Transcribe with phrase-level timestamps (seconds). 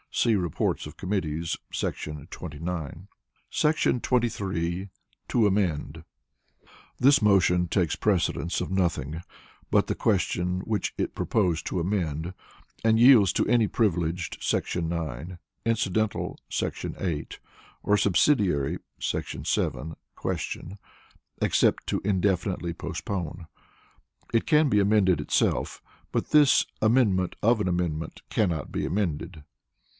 [0.13, 1.57] [See Reports of Committees,§
[2.29, 3.07] 29.]
[4.01, 4.89] 23.
[5.29, 6.03] To Amend.
[6.97, 9.21] This motion takes precedence of nothing
[9.69, 12.33] but the question which it proposed to amend,
[12.83, 14.41] and yields to any Privileged[§
[14.87, 16.39] 9], Incidental[§
[17.01, 17.39] 8]
[17.83, 18.79] or Subsidiary[§
[19.47, 20.79] 7] Question,
[21.41, 23.45] except to Indefinitely Postpone.
[24.33, 25.81] It can be amended itself,
[26.11, 29.43] but this "amendment of an amendment" cannot be amended.